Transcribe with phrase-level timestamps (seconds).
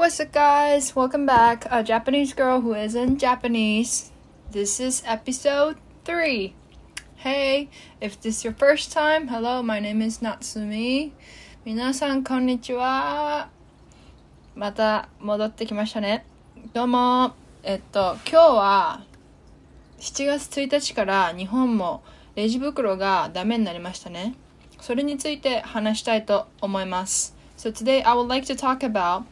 [0.00, 0.96] What's up, guys?
[0.96, 1.66] Welcome back.
[1.70, 4.10] A Japanese girl who isn't Japanese.
[4.50, 5.76] This is episode
[6.06, 6.54] 3.
[7.16, 7.68] Hey,
[8.00, 11.12] if this is your first time, hello, my name is Natsumi.
[11.66, 13.50] 皆さん、こんにちは。
[14.54, 16.24] また戻ってきましたね。
[16.72, 17.34] どうも。
[17.62, 19.04] えっと、今日は
[19.98, 22.02] 7月1日から日本も
[22.36, 24.34] レジ袋がダメになりましたね。
[24.80, 27.36] それについて話したいと思います。
[27.58, 29.24] So today I would like to talk about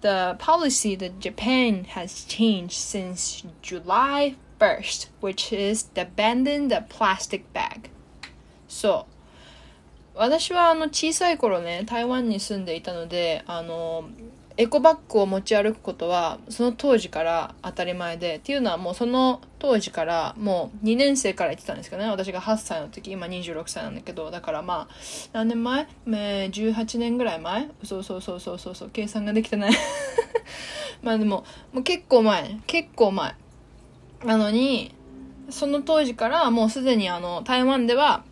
[0.00, 7.52] the policy that Japan has changed since July 1st, which is the abandon the plastic
[7.52, 7.90] bag.
[8.68, 9.06] そ
[10.14, 14.08] う私はあの小さい頃ね台湾に住んでいたのであの
[14.59, 22.09] エコバッグを持ち歩くことはその当時から当たり前でっていうのはもうその当時からもう2年生から言ってたんですけどね。
[22.09, 24.93] 私が8歳の時今26歳なんだけどだからまあ
[25.31, 27.69] 何年前 ?18 年ぐらい前？
[27.83, 29.71] そうそうそうそうそうそう計算ができてない。
[31.03, 32.57] まあでももう結構前。
[32.65, 33.35] 結構前。
[34.25, 34.95] なのに
[35.51, 38.23] その当時からもうすでにあの台湾では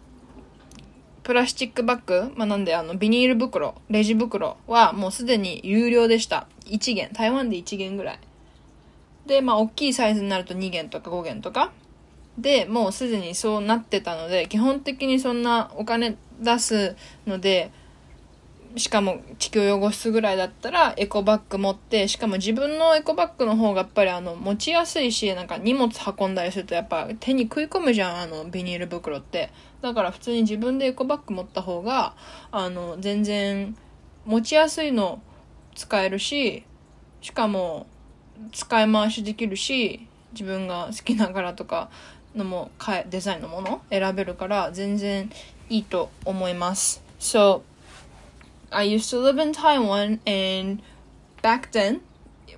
[1.25, 6.47] プラスチックバッグ、まあ、なんであのビニール袋、レジ袋はもうすでに有料でした。
[6.67, 7.09] 1元。
[7.13, 8.19] 台湾で1元ぐらい。
[9.25, 11.71] で、まあ大きいサイズになると2元とか5元とか。
[12.37, 16.95] で、もうすでにそうなってたので、基本的にそんなお金出す
[17.25, 17.71] ので、
[18.77, 29.51] しかも地球汚すぐらいだったらエコバッグ持ってしかも自分のエコバッグの方がやっぱりあの持ちやすいしなんか荷物運んだりするとやっぱ手に食い込むじゃんあのビニール袋って
[29.81, 32.15] だから普通に自分でエコバッグ持った方が
[32.51, 33.77] あの全然
[34.25, 35.21] 持ちやすいの
[35.75, 36.63] 使えるし
[37.21, 37.87] しかも
[38.51, 41.89] 使い回しできるし自分が好きな柄とか
[42.35, 42.71] のも
[43.09, 45.29] デザインのもの選べるから全然
[45.69, 47.01] いいと思います。
[47.19, 47.61] So
[48.75, 50.81] I used to live in Taiwan, and
[51.41, 52.01] back then,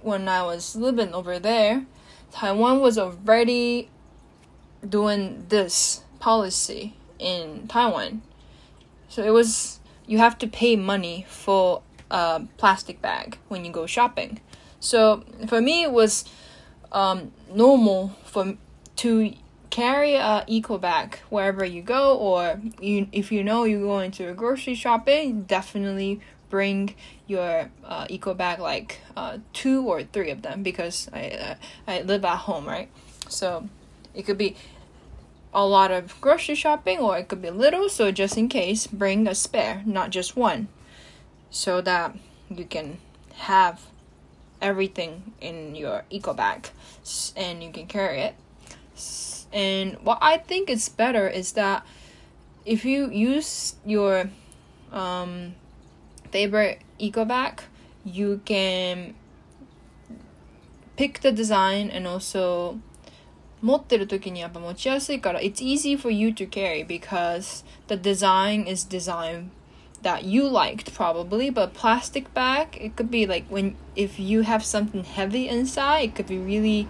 [0.01, 1.85] when I was living over there,
[2.31, 3.91] Taiwan was already
[4.87, 8.23] doing this policy in Taiwan.
[9.09, 13.85] So it was you have to pay money for a plastic bag when you go
[13.85, 14.41] shopping.
[14.79, 16.25] So for me, it was
[16.91, 18.55] um, normal for
[18.97, 19.33] to
[19.69, 24.25] carry a eco bag wherever you go or you, if you know you're going to
[24.25, 26.19] a grocery shopping definitely
[26.49, 26.95] bring
[27.27, 31.55] your uh, eco bag like uh, two or three of them because I, uh,
[31.87, 32.89] I live at home right?
[33.27, 33.67] So
[34.13, 34.55] it could be
[35.53, 39.27] a lot of grocery shopping or it could be little so just in case bring
[39.27, 40.67] a spare not just one
[41.49, 42.15] so that
[42.49, 42.99] you can
[43.35, 43.81] have
[44.61, 46.69] everything in your eco bag
[47.35, 48.35] and you can carry it
[49.52, 51.84] and what I think is better is that
[52.64, 54.30] if you use your
[54.92, 55.54] um,
[56.30, 57.62] favorite eco bag,
[58.04, 59.14] you can
[60.96, 62.78] pick the design and also
[63.62, 69.50] 持ってる時にやっぱ持ちやすいから it's easy for you to carry because the design is design
[70.02, 74.64] that you liked probably but plastic bag it could be like when if you have
[74.64, 76.88] something heavy inside it could be really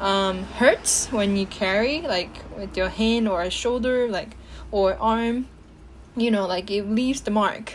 [0.00, 4.36] um, hurts when you carry like with your hand or a shoulder like
[4.70, 5.46] or arm
[6.16, 7.74] you know like it leaves the mark.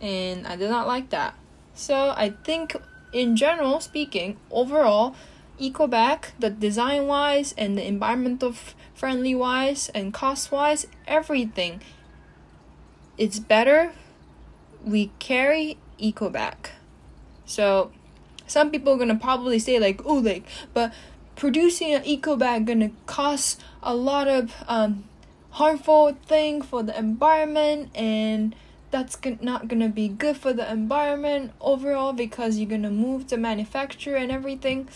[0.00, 1.34] And i did not like that.
[1.74, 2.76] So i think
[3.12, 5.14] in general speaking overall
[5.58, 8.52] eco bag the design wise and the environmental
[8.94, 11.80] friendly wise and cost wise everything
[13.16, 13.92] it's better.
[14.84, 16.70] We carry eco bag
[17.46, 17.90] so
[18.46, 20.92] some people are gonna probably say like oh like but
[21.36, 25.04] producing an eco bag gonna cause a lot of um,
[25.50, 28.54] harmful thing for the environment and
[28.90, 34.16] that's not gonna be good for the environment overall because you're gonna move the manufacturer
[34.16, 34.88] and everything.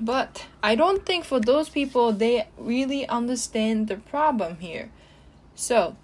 [0.00, 4.90] But i don't think for those people they really understand the problem here.
[5.54, 5.96] So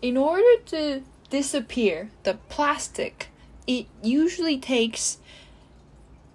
[0.00, 3.28] in order to disappear the plastic
[3.66, 5.18] it usually takes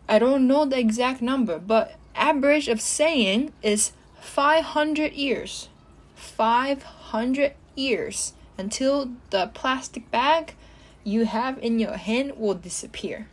[0.10, 5.70] I don't know the exact number, but average of saying is 500 years.
[6.16, 10.56] 500 years until the plastic bag
[11.04, 13.28] you have in your hand will disappear.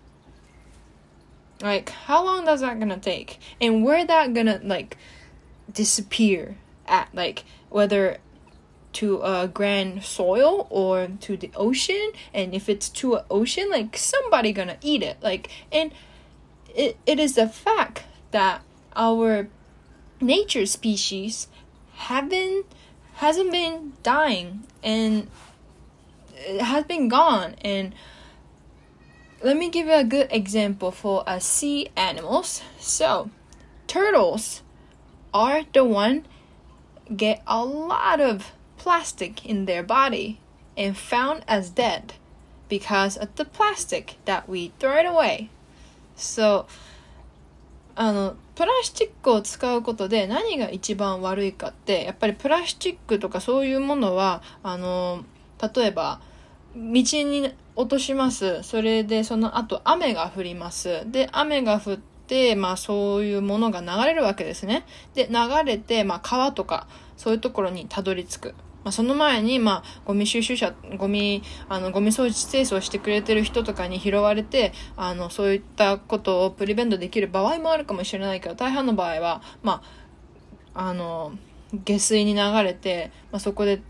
[1.61, 3.39] Like how long does that gonna take?
[3.61, 4.97] And where that gonna like
[5.73, 6.57] disappear
[6.87, 8.19] at like whether
[8.95, 13.97] to a grand soil or to the ocean and if it's to an ocean like
[13.97, 15.91] somebody gonna eat it like and
[16.75, 18.63] it, it is a fact that
[18.97, 19.49] our
[20.21, 21.49] nature species
[21.95, 22.67] haven't
[23.15, 25.29] hasn't been dying and
[26.35, 27.95] it has been gone and
[29.43, 32.63] let me give you a good example for a sea animals.
[32.81, 33.31] So,
[33.87, 34.63] turtles
[35.35, 36.25] are the one
[37.15, 40.41] get a lot of plastic in their body
[40.79, 42.15] and found as dead
[42.71, 45.51] because of the plastic that we throw it away.
[46.17, 46.67] So,
[47.97, 55.25] あの、プラスチックを使うことで何が一番悪いかって、やっぱりプラスチックとかそういうものは、あの、
[55.75, 56.21] 例えば、
[56.75, 58.63] 道に落とします。
[58.63, 61.11] それで、その後雨が降ります。
[61.11, 64.85] で、雨が降って、まあそういうものが流れるわけですね。
[65.15, 68.55] で、流れて、まあ川とか、そういうところにたどり着く。
[68.85, 79.83] まあ、その前に、まあ、ゴミ収集車、ゴミ、あの、ゴミ掃除清掃してくれてる人とかに拾われて、あの、そういったことをプリベントできる場合もあるかもしれないけど、大半の場合は、ま
[80.75, 81.33] あ、あの、
[81.85, 83.81] 下水に流れて、まあ、そこで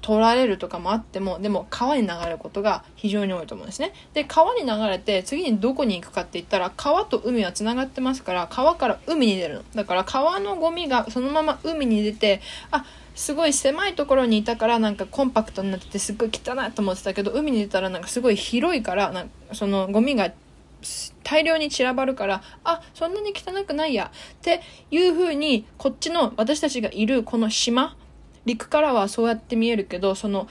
[0.00, 3.92] 取られるとかもあっても、でも川に流れることが非常に多いと思うんですね。
[4.14, 9.62] で、川に流れて次にどこに行くかって言ったら、川と海は繋がってますから、川から海に出るの。
[9.74, 12.84] だから川のゴミがそのまま海に出て、あ、
[13.18, 20.32] すごい狭いところにいたからなんかコンパクトになっててすっごい汚いと思ってたけど海に出たらなんかすごい広いからなんかそのゴミが
[21.24, 24.60] 大量に散らばるからあそんなに汚くないやって
[24.92, 27.96] いう風にこっちの私たちがいるこの島
[28.44, 30.46] 陸からはそうやって見えるけどその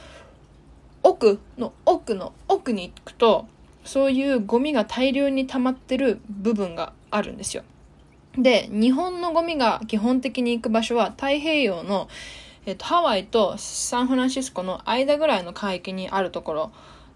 [1.04, 3.48] 奥の奥の奥に行くと
[3.86, 7.64] そういうゴミが大量に溜まってる部分があるんですよ。
[8.38, 12.10] で日本のゴミが基本的に行く場所は太平洋の
[12.68, 16.72] えっと、ハワイとサンフランシスコの間ぐらいの海域にあるところ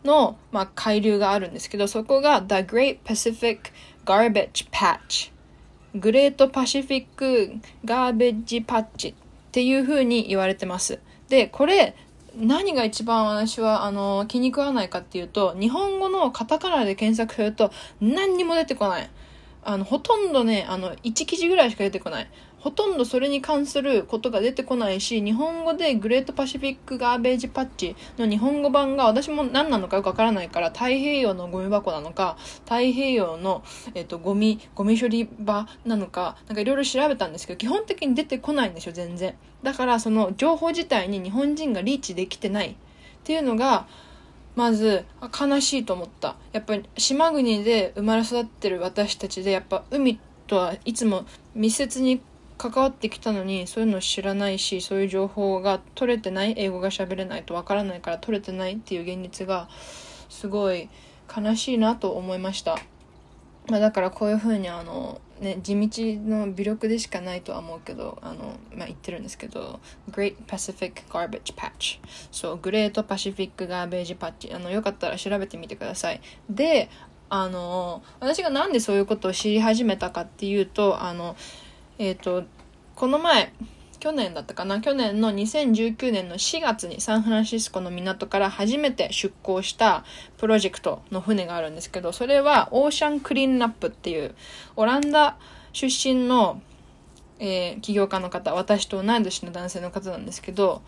[0.06, 3.60] の、まあ、海流があるんですけど、そこが The Great Pacific
[4.06, 5.30] Garbage Patch
[5.94, 7.52] グレートパシフィック
[7.84, 9.14] ガーベッジパッチっ
[9.52, 11.00] ていう風に言われてます。
[11.28, 11.96] で、これ、
[12.34, 19.10] 何が一番私は、あの、気に食わないかっていうと、日本語のカタカナで検索すると何にも出てこない。
[19.64, 22.30] あの、ほとんどね、あの、1記事ぐらいしか出てこない。
[22.62, 33.64] ほとんどそれに関することが出てこないし、日本語でグレートパシフィックガーベージパッチの日本語版が私も何なのかよくわからないから、太平洋のゴミ箱なのか、太平洋の、
[33.96, 39.34] えっ、と、ゴミ、ゴミ処理場なのか、なんかいろいろ調べたんですけど、基本的に出てこないんですよ、全然。
[39.64, 42.76] だから、その情報自体に日本人がリーチできてないっ
[43.24, 43.88] ていうのが、
[44.56, 51.26] まず悲しいと思ったやっぱり島国で生まれ育ってる私たちでやっぱ海とはいつも
[51.56, 52.22] 密接に
[52.62, 59.68] 関わってきたのにそういうの知らないしそういう情報が取れてない英語が喋れないとわからないから取れてないっていう現実が
[60.30, 60.88] すごい
[61.36, 62.78] 悲しいなと思いました、
[63.68, 65.90] まあ、だからこういうふうにあのね地道
[66.24, 69.80] の微力でしかないとは思うけどあの、まあ、言ってるんですけど
[70.12, 72.00] Great Pacific Garbage Patch
[72.32, 74.54] そうグレートパシフィックガーベージパッチ。
[74.54, 76.22] あのよかったら調べてみてください。
[76.48, 76.90] で
[77.30, 81.36] あの私がなんでそういうことを知り始めたかっていうとあの
[82.02, 82.46] えっ、ー、と、
[82.96, 83.54] この前、
[84.00, 90.04] 去年だったかな去年の2019年の4月にサンフランシスコの港から初めて出港した
[90.40, 94.34] プロジェクトの船があるんですけど、それはオーシャンクリーンナップっていう
[94.76, 95.38] オランダ
[95.74, 96.60] 出身の、
[97.38, 100.82] えー、起業家の方、私と同い年の男性の方なんですけど、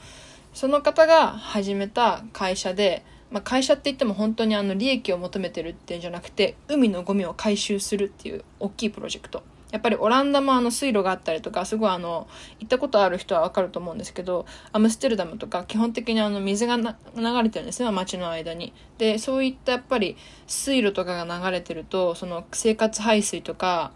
[0.55, 9.43] その方が始めた会社で、まあ、会社って言っても本当にあの利益を求めてるっていうんじゃなくて、海のゴミを回収するっていう大きいプロジェクト。
[9.73, 12.27] やっぱりオランダもあの水路があったりとか、すごいあの、
[12.59, 18.71] 行ったことある人はわかると思うんですけど、アムステルダムとか基本的にあの水が流れてるんですね、街の間に。
[18.99, 20.15] で、そういったやっぱり
[20.45, 23.91] 水路とかが流れてると、その生活排水とか、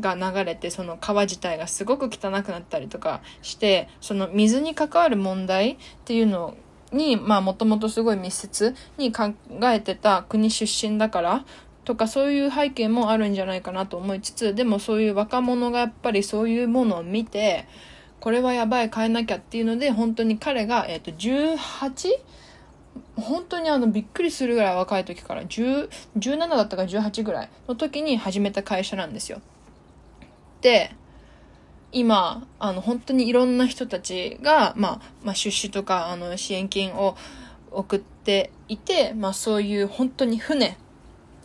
[0.00, 6.56] が流れてその川自体がすごく汚くなったりとかしてその水に関わる問題っていうの
[6.92, 9.32] にまあもともとすごい密接に考
[9.64, 11.44] えてた国出身だから
[11.84, 17.66] とかそういう背景もあるんじゃないかなと思いつつでもそういう若者がやっぱりそういうものを見て
[18.20, 22.08] これはやばい変えなきゃっていうので本当に彼が、えっ、ー、と 18?
[23.16, 29.40] 本当にあのびっくりするぐらい若い時から10 17だったか18ぐらいの時に始めた会社なんですよ。
[30.60, 30.94] で
[31.90, 37.16] 今あの本当にいろんな人たちが、まあ、まあ出資とかあの支援金を
[37.70, 40.78] 送っていて、まあ、そういう本当に船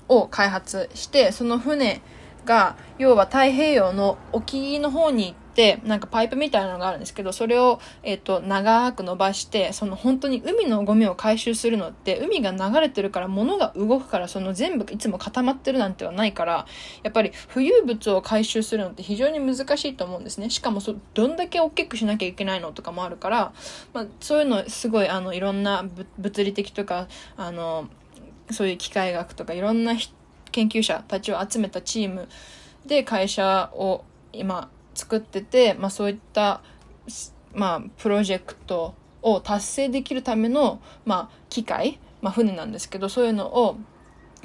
[0.08, 2.02] を開発して、その船
[2.48, 16.66] が、要は太平洋の沖の方に行って、なんかパイプみたいなのがあるんですけど、それを、えっ、と、長く伸ばして、その本当に海のゴミを回収するのって、海が流れてるから物が動くから、その全部いつも固まってるなんてはないから、
[17.04, 20.50] やっぱり浮遊物を回収するのって非常に難しいと思うんですね。
[20.50, 23.54] しかもそ、どんだけ大きくしなきゃいけないのとかもあるから、
[23.94, 25.86] まあ、そういうのすごい、あの、いろんな
[26.18, 27.90] 物理的とか、あの、
[28.52, 29.94] そういう機械学とかいろんな
[30.52, 32.28] 研究者たちを集めたチーム
[32.86, 36.62] で会社を今作ってて、まあ、そういった、
[37.54, 43.78] まあ、プロジェクトを達成できるための、まあ、機械、まあ、船なんですけどそういうのを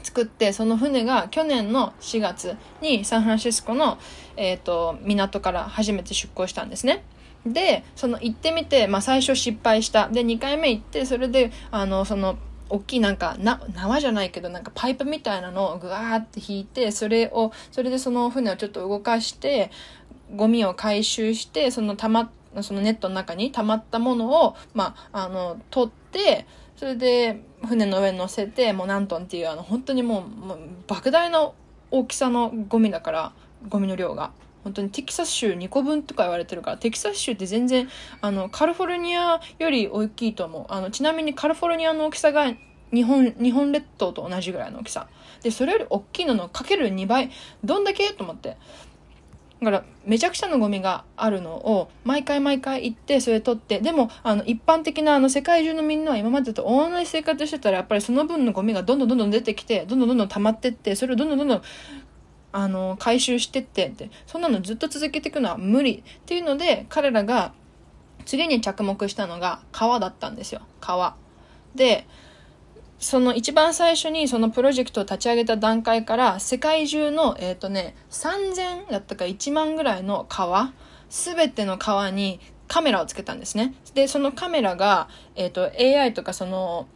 [0.02, 3.99] 作ってその船が去年の4月にサンフランシスコの、
[4.37, 7.04] えーと、港から初めて出港したんですね。
[7.47, 12.37] でその行ってみて、まあ、最初失敗したで2回目行ってそれであのその
[12.73, 19.71] 大きいなんかな縄じゃないけどなんかパイプみたいなのをぐわーって引いてそれをそれでその船をちょっと動かして
[20.35, 22.31] ゴミを回収してそのたま
[22.62, 31.50] そのネットの中に溜まったものを、まあ、あの取ってそれで船の上に乗せてもう何トンっていうあの本当にもうもう莫大な
[31.91, 33.33] 大きさのゴミだから
[33.69, 34.33] ゴミの量が。
[34.64, 37.88] 本当にテキサス州2個分とか言われてるから、テキサス州って全然、
[38.21, 40.66] あの、カリフォルニアより大きいと思う。
[40.69, 42.52] あの、ちなみにカリフォルニアの大きさが
[42.92, 45.09] 日本、日本列島と同じぐらいの大きさ。
[45.42, 47.31] で、それより大きいののかける2倍。
[47.64, 48.12] どんだけ？
[48.12, 48.57] と思って。
[49.62, 61.62] だからめちゃくちゃのゴミがあるのを毎回毎回行ってそれ取ってでもあの一般的なあの世界中のみんなは今までと同じ生活してたらやっぱりその分のゴミがどんどんどんどん出てきてどんどんどんどん溜まってってそれをどんどんどんどん
[62.52, 64.11] あの回収してってって。
[64.26, 67.52] そんなのずっと続けていくのは無理っていうので彼らが
[68.25, 70.61] 次に着目したのが川だったんですよ。
[70.80, 71.16] 川。
[71.75, 72.06] で
[73.02, 80.73] その一番最初にそのプロジェクトを立ち上げた段階から世界中の、えっ、ー、とね、3000だったか1万ぐらいの川、
[81.11, 83.75] すべての川にカメラをつけたんですね。
[83.94, 86.87] で、そのカメラが、えっ、ー、と、AI とかその、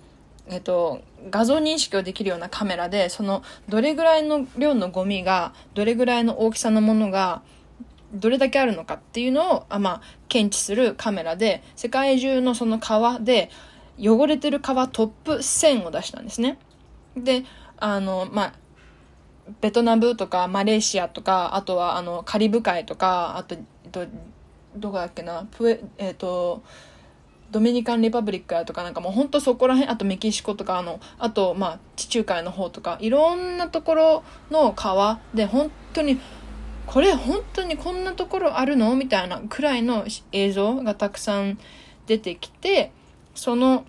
[0.47, 7.43] えっ、ー、と、画像認識をできるようなカメラで、その、どれぐらいの量のゴミが、どれぐらいの大きさのものが、
[8.13, 13.51] どれだけあるのかっていうのを、あまあ、検知するカメラで、世界中のその川で、
[13.99, 16.59] 汚れてる川トップ1000を出したんですね。
[17.17, 17.45] で、
[17.79, 18.53] あの、まあ、
[19.61, 24.07] ベトナムとかマレーシアとか、あとはあのカリブ海とか、あと、えっと、
[24.77, 26.63] どこだっけな、プエ、えっと、
[27.51, 36.19] ドミニカン・リパブリックやとかなんかもうほんとそこら辺、あとメキシコとかあの、あとまあ地中海の方とか、いろんなところの川で本当に、
[36.87, 41.59] これ本当にこんなところあるのみたいなくらいの映像がたくさん
[42.07, 42.93] 出てきて、
[43.35, 43.85] その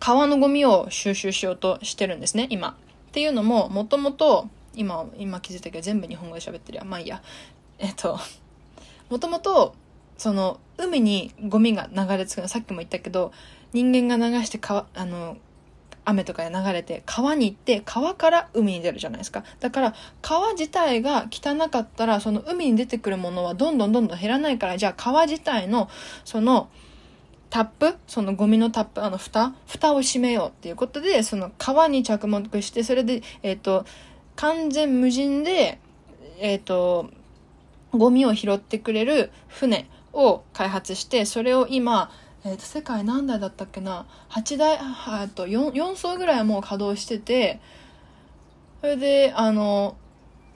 [0.00, 2.70] 川のゴミを収集しようとしてるんですね、今。
[2.70, 6.84] っていうのも、もともと、今、今気づいたけど全部日本語で喋ってるや。
[6.84, 7.22] まあいいや。
[7.78, 8.18] えっと、
[9.08, 9.74] もともと、
[10.18, 13.32] その、海にゴミが流れ着くの、さっきも言ったけど、
[13.72, 15.38] 人間が流して川、あの、
[16.04, 19.44] 雨とかで流れて川に行って川から海に出るじゃないですか。
[19.60, 25.90] だから川自体が汚かったらその海に出てくるものはどんどんどんどん減らないからじゃあ川自体の
[26.24, 26.70] その
[27.50, 33.86] タップそのゴミのタップ、あの蓋蓋を閉めようっていうことで、その川に着目して、それで、えっ、ー、と、
[34.36, 35.78] 完全無人で、
[36.38, 37.10] えっ、ー、と、
[37.92, 42.10] ゴミを拾ってくれる船を開発して、それを今、
[42.44, 47.60] え、ー、と、世界何台だったっけな ?8 台、あと 4, 4層ぐらいもう稼働してて、
[48.80, 49.96] それで、あの、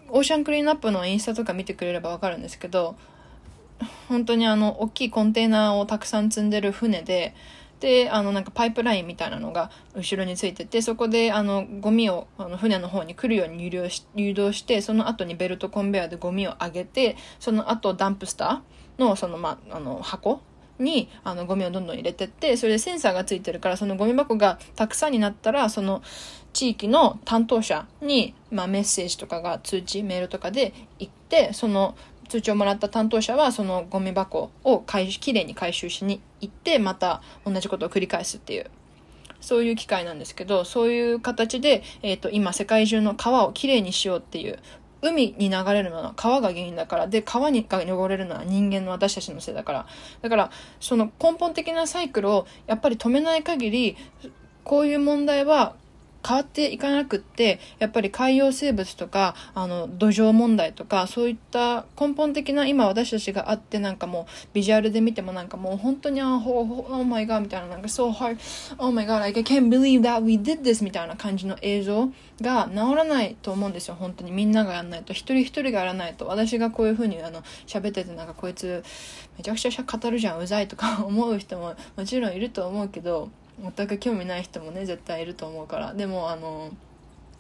[0.08, 2.96] オーシャンクリーンアップのインスタとか見てくれればわかるんですけど、
[4.08, 7.34] 本当にあの、大きいコンテナをたくさん積んでる船で、
[7.80, 20.40] で、あの、なんかパイプラインみたいなのが後ろについてて、そこで、あの、ゴミを、あの、船の方に来るように誘導し、誘導して、その後にベルトコンベヤーでゴミを上げて、その後ダンプスターの、その、まあ、あの、箱
[20.78, 26.02] に、あの、ゴミをどんどん入れてって、それでセンサーがついてるから、そのゴミ箱がたくさんになったら、その、
[26.52, 31.96] 地域の担当者に、まあ、メッセージとかが通知、メールとかで行って、その、
[32.32, 34.84] 通知をもらった担当者はそのゴミ箱を
[35.20, 38.70] きれいに回収しに行ってまた同じことを繰り返すっていう
[39.42, 44.58] そういう機会なんですけどそういう形で、えーと、今世界中の川をきれいにしようっていう
[45.02, 47.06] 海に流れるのは川が原因だから。
[47.08, 49.86] で、川にが汚れるのは人間の私たちのせいだから。
[50.22, 53.96] だから、その根本的なサイクルをやっぱり止めない限り、
[54.64, 55.74] こういう問題は
[56.26, 68.38] 変わっていかなくって、やっぱり海洋生物とか、あの、土壌問題とか、そういった根本的な今私たちがあってなんかもう、ビジュアルで見てもなんかもう本当に、あ、ほ、ほ、oh my god みたいな、なんか so hard,
[68.78, 72.08] oh my god, I can't believe that we did this みたいな感じの映像
[72.40, 74.30] が治らないと思うんですよ、本当に。
[74.30, 78.84] みんながやらないと、一人一人がやらないと、私がこういう風にあの、喋っててなんかこいつ、
[79.36, 83.30] めちゃくちゃ語るじゃん、うざいとか思う人ももちろんいると思うけど、
[83.60, 85.94] 全く興味ない人もね絶対いると思うから。
[85.94, 86.70] でもあの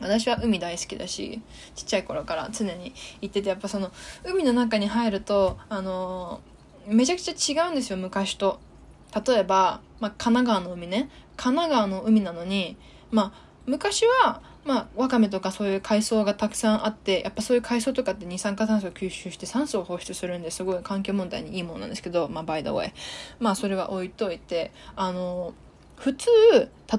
[0.00, 1.40] 私は海大好きだし
[1.76, 3.92] ちっちゃい頃から常に行っててやっぱその
[4.24, 6.40] 海の中に入るとあの
[6.86, 8.58] めちゃくちゃ違うんですよ昔と。
[9.26, 11.10] 例えば、まあ、神奈川の海ね。
[11.36, 12.76] 神奈川の海なのに
[13.10, 22.92] まあ昔はまあ、わかめとかそういう海藻がたくさんあって、やっぱそういう海藻とかって二酸化炭素を吸収して酸素を放出するんですごい環境問題にいいものなんですけど、まあ、by the way。
[23.40, 25.52] まあ、それは置いといて、あの、
[25.96, 26.28] 普通、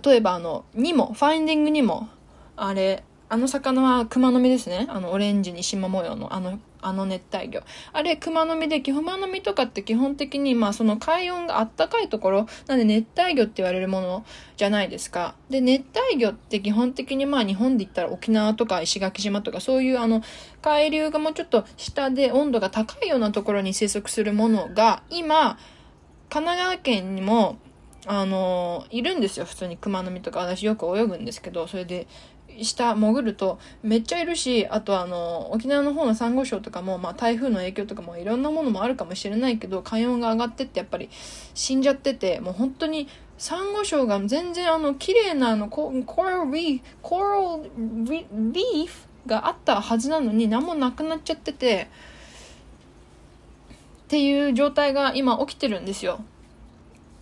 [0.04, 2.10] 例えばあの、にも、ファインディングにも、
[2.56, 4.86] あれ、あの魚は熊の実ですね。
[4.90, 7.64] あの、オレンジに縞模様の、あの、あの熱帯魚。
[7.92, 15.34] あれ、熊の実で、熊の実とかって基本的に、まあその海温があったかいところ、なんで熱帯魚って言われるものじゃないですか。
[15.50, 20.22] で、熱帯魚って基本的にまあ日本で言ったら沖縄とか石垣島とかそういうあの、
[20.62, 25.58] 海流がもうちょっと下で温度が高いようなところに生息するものが、今、
[26.30, 27.58] 神奈川県にも、
[28.06, 29.46] あの、いるんですよ。
[29.46, 30.40] 普通に熊の実とか。
[30.40, 32.08] 私よく泳ぐんですけど、それで、
[32.62, 41.10] 下潜るとめっちゃいるし、あとあの、沖縄の方のサンゴ礁とかも、まあ台風の影響とかもいろんなものもあるかもしれないけど、海温が上がってってやっぱり
[41.54, 43.08] 死んじゃってて、もう本当に
[43.38, 51.88] サンゴ礁が全然あの、綺麗なあの、コーラルリーフ、コーラルリーフがあったはずなのに何もなくなっちゃってて、
[54.04, 56.24] っていう状態が今起きてるんですよ。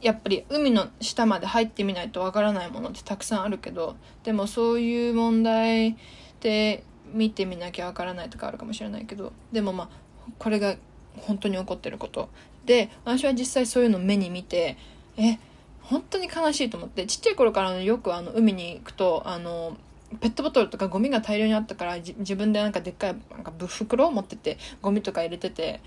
[0.02, 5.98] やっぱり海の下まで入ってみないとわからないものってたくさんあるけどでもそういう問題
[6.40, 9.90] で見てみなきゃわからないとかあるかもしれないけどでもまあ
[10.38, 10.76] これが
[11.18, 12.30] 本当に起こってること。
[12.66, 14.78] で私は実際そういうのを目に見て
[15.18, 15.40] え
[15.82, 19.78] 本当に悲しいと思ってちっちゃい頃からよくあの海に行くとあの
[20.20, 25.82] ペットボトルとかゴミが大量にあったから自分でなんかでっかいなんか袋を持っててゴミとか入れてて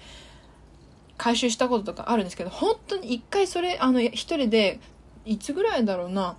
[1.17, 4.81] 回収したこととかあるんですけど、本当に一回それ、あの、一人で、
[5.25, 6.37] いつぐらいだろうな、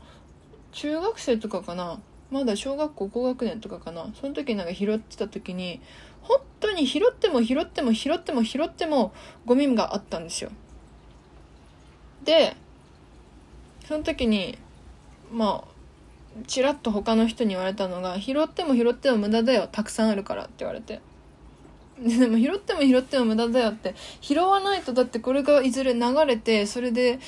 [0.72, 2.00] 中学生とかかな、
[2.32, 5.82] まだ小学校高学年とかかな、その時なんか拾ってた時に、
[6.22, 9.14] 本当に拾っても拾っても拾っても拾っても
[9.46, 10.52] ゴミがあったんですよ。
[12.24, 12.56] で、
[13.88, 14.58] その時に、
[15.32, 15.76] まあ、
[16.48, 21.02] ちらっと他の人に言われたのが、拾っても拾っても無駄だよ、たくさんあるからって言われて。
[22.00, 23.96] でも拾っても拾っても無駄だよって。
[24.22, 27.20] 拾わないとだってこれがいずれ流れてそれで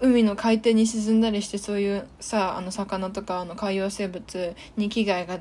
[0.00, 5.38] 海の海底に沈んだりしてそういうさあの魚とかあの海洋生物に危害が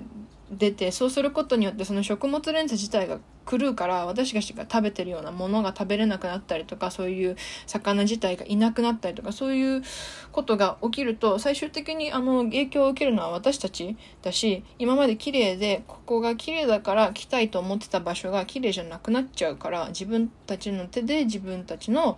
[0.57, 7.35] 出てそうすることによってその食物連鎖自体が狂うから私たちが食べてるようなものが食べれなくなったりとかそういう
[7.67, 9.83] 魚自体がいなくなったりとかそういう
[10.31, 22.17] ことが起きると最終的にあの影響を受けるのは私たちだし今まで綺麗でここが綺麗だから来たいと思ってた場所が綺麗じゃなくなっちゃうから自分たちの手で自分たちの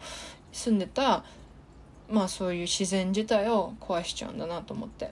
[0.52, 1.24] 住んでた
[2.10, 5.12] まあそういう自然自体を壊しちゃうんだなと思って。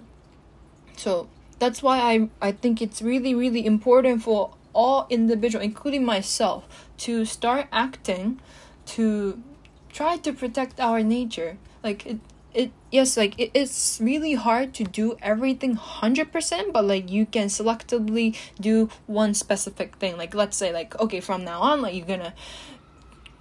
[0.96, 6.88] そう that's why I, I think it's really, really important for all individual, including myself,
[6.98, 8.40] to start acting
[8.86, 9.42] to
[9.90, 11.58] try to protect our nature.
[11.84, 12.20] Like it,
[12.54, 17.48] it yes, like it, it's really hard to do everything 100%, but like you can
[17.48, 20.18] selectively do one specific thing.
[20.18, 22.34] Like let's say like okay, from now on like you're gonna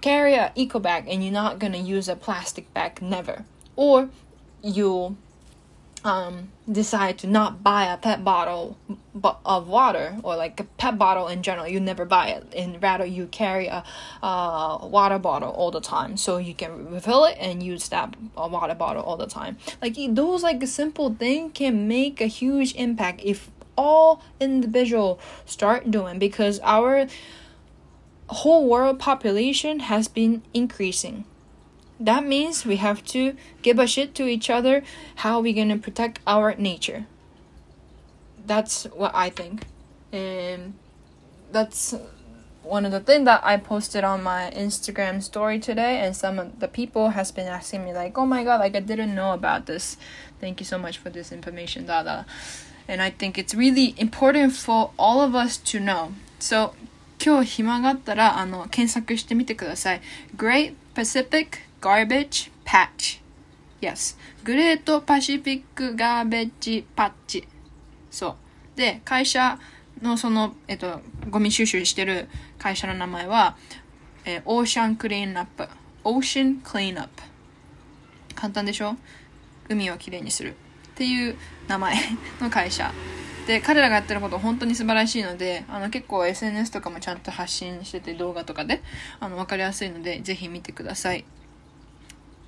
[0.01, 3.45] carry a eco bag and you're not gonna use a plastic bag never.
[3.75, 4.09] Or
[4.61, 5.17] you'll
[6.03, 8.77] um, decide to not buy a pet bottle
[9.45, 13.05] of water or like a pet bottle in general, you never buy it, and rather
[13.05, 13.83] you carry a,
[14.21, 18.75] a water bottle all the time, so you can refill it and use that water
[18.75, 19.57] bottle all the time.
[19.81, 25.89] Like those like a simple thing can make a huge impact if all individual start
[25.89, 27.07] doing because our
[28.27, 31.25] whole world population has been increasing
[32.00, 34.82] that means we have to give a shit to each other
[35.16, 37.06] how we gonna protect our nature.
[38.46, 39.66] That's what I think.
[40.12, 40.74] And
[41.52, 41.94] that's
[42.62, 46.60] one of the things that I posted on my Instagram story today and some of
[46.60, 49.66] the people has been asking me like, "Oh my god, like I didn't know about
[49.66, 49.96] this.
[50.40, 52.26] Thank you so much for this information." Dada.
[52.86, 56.12] And I think it's really important for all of us to know.
[56.38, 56.74] So
[57.18, 60.00] 今日暇があったらあの検索してみてください。
[60.36, 63.21] Great Pacific garbage patch.
[63.81, 64.17] Yes.
[64.45, 67.45] Great Pacific garbage patch。
[68.09, 68.77] そう。
[68.77, 69.59] で、会社
[70.01, 73.57] のその、えっと、ゴミ収集してる会社の名前は、
[74.23, 77.23] えー、 Ocean Cleanup。Ocean Cleanup。
[78.33, 78.95] 簡単でしょ？
[79.67, 80.51] 海をきれいにする。
[80.51, 81.35] っていう
[81.67, 81.95] 名前
[82.39, 82.93] の会社。
[83.45, 88.81] で、彼らがやってること本当に素晴らしいので、あの結構 SNS とかもちゃんと発信してて動画とかで、
[89.19, 91.25] あの、わかりやすいので、ぜひ見てください。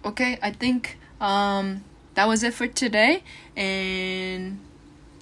[0.06, 3.24] Okay, I think um, that was it for today.
[3.56, 4.60] And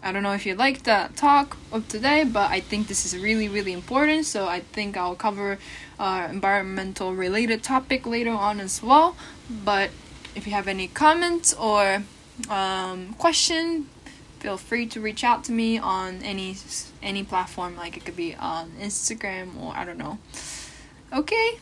[0.03, 3.17] I don't know if you like the talk of today, but I think this is
[3.17, 4.25] really, really important.
[4.25, 5.57] So I think I'll cover
[5.99, 9.15] uh, environmental related topic later on as well.
[9.49, 9.91] But
[10.35, 12.03] if you have any comments or
[12.49, 13.87] um, question,
[14.39, 16.57] feel free to reach out to me on any
[17.01, 20.17] any platform like it could be on Instagram or I don't know.
[21.13, 21.59] Okay.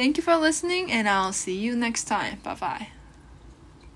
[0.00, 2.38] Thank you for listening and I'll see you next time.
[2.42, 2.88] Bye bye.